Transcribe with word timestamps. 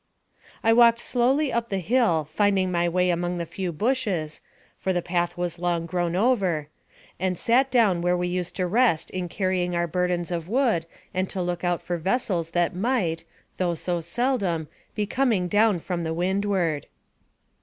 I 0.63 0.73
walked 0.73 0.99
slowly 0.99 1.53
up 1.53 1.69
the 1.69 1.77
hill, 1.77 2.27
finding 2.31 2.71
my 2.71 2.89
way 2.89 3.11
among 3.11 3.37
the 3.37 3.45
few 3.45 3.71
bushes, 3.71 4.41
for 4.75 4.93
the 4.93 5.01
path 5.03 5.37
was 5.37 5.59
long 5.59 5.85
grown 5.85 6.15
over, 6.15 6.69
and 7.19 7.37
sat 7.37 7.69
down 7.69 8.01
where 8.01 8.17
we 8.17 8.27
used 8.27 8.55
to 8.55 8.65
rest 8.65 9.11
in 9.11 9.29
carrying 9.29 9.75
our 9.75 9.85
burdens 9.85 10.31
of 10.31 10.49
wood, 10.49 10.87
and 11.13 11.29
to 11.29 11.39
look 11.39 11.63
out 11.63 11.83
for 11.83 11.97
vessels 11.99 12.49
that 12.49 12.73
might, 12.75 13.25
though 13.57 13.75
so 13.75 13.99
seldom, 14.01 14.67
be 14.95 15.05
coming 15.05 15.47
down 15.47 15.77
from 15.77 16.03
the 16.03 16.15
windward. 16.15 16.87